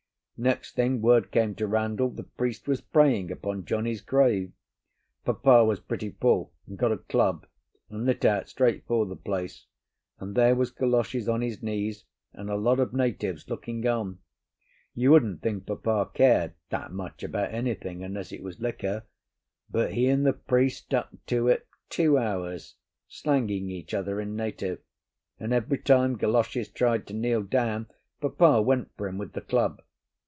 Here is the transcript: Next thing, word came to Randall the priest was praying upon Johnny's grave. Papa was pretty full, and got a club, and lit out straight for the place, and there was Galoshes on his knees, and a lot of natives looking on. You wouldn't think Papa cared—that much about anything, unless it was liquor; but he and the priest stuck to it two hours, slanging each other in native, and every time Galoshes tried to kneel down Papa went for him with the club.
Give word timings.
Next 0.43 0.73
thing, 0.73 1.03
word 1.03 1.29
came 1.31 1.53
to 1.53 1.67
Randall 1.67 2.09
the 2.09 2.23
priest 2.23 2.67
was 2.67 2.81
praying 2.81 3.29
upon 3.31 3.63
Johnny's 3.63 4.01
grave. 4.01 4.51
Papa 5.23 5.63
was 5.63 5.79
pretty 5.79 6.09
full, 6.09 6.51
and 6.65 6.79
got 6.79 6.91
a 6.91 6.97
club, 6.97 7.45
and 7.91 8.07
lit 8.07 8.25
out 8.25 8.49
straight 8.49 8.83
for 8.87 9.05
the 9.05 9.15
place, 9.15 9.67
and 10.19 10.33
there 10.33 10.55
was 10.55 10.71
Galoshes 10.71 11.29
on 11.29 11.41
his 11.41 11.61
knees, 11.61 12.05
and 12.33 12.49
a 12.49 12.55
lot 12.55 12.79
of 12.79 12.91
natives 12.91 13.47
looking 13.51 13.85
on. 13.85 14.17
You 14.95 15.11
wouldn't 15.11 15.43
think 15.43 15.67
Papa 15.67 16.09
cared—that 16.15 16.91
much 16.91 17.21
about 17.21 17.53
anything, 17.53 18.03
unless 18.03 18.31
it 18.31 18.41
was 18.41 18.59
liquor; 18.59 19.03
but 19.69 19.93
he 19.93 20.07
and 20.07 20.25
the 20.25 20.33
priest 20.33 20.85
stuck 20.85 21.09
to 21.27 21.49
it 21.49 21.67
two 21.87 22.17
hours, 22.17 22.77
slanging 23.07 23.69
each 23.69 23.93
other 23.93 24.19
in 24.19 24.35
native, 24.35 24.79
and 25.39 25.53
every 25.53 25.77
time 25.77 26.17
Galoshes 26.17 26.67
tried 26.69 27.05
to 27.05 27.13
kneel 27.13 27.43
down 27.43 27.85
Papa 28.19 28.59
went 28.59 28.89
for 28.97 29.07
him 29.07 29.19
with 29.19 29.33
the 29.33 29.41
club. 29.41 29.83